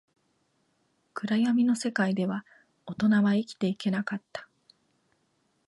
[1.13, 2.43] 暗闇の世界では、
[2.87, 4.47] 大人は生きていけなかった